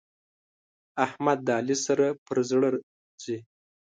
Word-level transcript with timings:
احمد 1.05 1.37
د 1.43 1.49
علي 1.59 1.77
سره 1.85 2.05
پر 2.25 2.37
زړه 2.49 2.69
ځي. 3.23 3.37